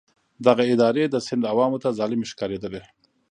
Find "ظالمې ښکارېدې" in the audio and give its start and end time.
1.99-2.81